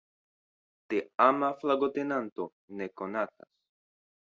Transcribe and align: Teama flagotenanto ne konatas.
Teama 0.93 1.51
flagotenanto 1.61 2.49
ne 2.79 2.91
konatas. 3.03 3.49